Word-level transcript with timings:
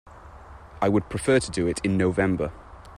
I 0.81 0.89
would 0.89 1.09
prefer 1.11 1.37
to 1.37 1.51
do 1.51 1.67
it 1.67 1.79
in 1.85 1.95
November. 1.95 2.51